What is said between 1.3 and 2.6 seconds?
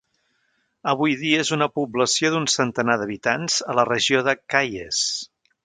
és una població d'un